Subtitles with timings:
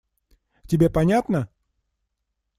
[0.65, 1.47] Тебе понятно?